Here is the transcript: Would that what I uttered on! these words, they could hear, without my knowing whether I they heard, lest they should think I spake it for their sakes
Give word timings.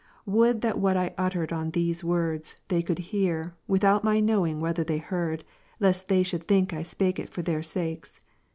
Would 0.25 0.61
that 0.61 0.79
what 0.79 0.97
I 0.97 1.13
uttered 1.15 1.53
on! 1.53 1.69
these 1.69 2.03
words, 2.03 2.59
they 2.69 2.81
could 2.81 2.97
hear, 3.13 3.53
without 3.67 4.03
my 4.03 4.19
knowing 4.19 4.59
whether 4.59 4.81
I 4.81 4.85
they 4.85 4.97
heard, 4.97 5.43
lest 5.79 6.07
they 6.07 6.23
should 6.23 6.47
think 6.47 6.73
I 6.73 6.81
spake 6.81 7.19
it 7.19 7.29
for 7.29 7.43
their 7.43 7.61
sakes 7.61 8.19